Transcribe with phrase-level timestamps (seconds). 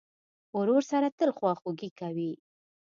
[0.59, 2.31] ورور سره تل خواخوږي کوې.